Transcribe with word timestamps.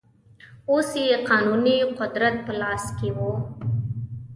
اوس 0.71 0.89
یې 1.03 1.09
قانوني 1.29 1.77
قدرت 1.99 2.35
په 2.45 2.53
لاس 2.61 2.83
کې 2.97 3.09
و. 3.15 3.19